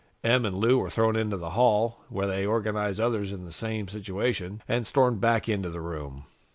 [0.23, 3.87] Em and Lou were thrown into the hall, where they organized others in the same
[3.87, 6.23] situation, and stormed back into the room.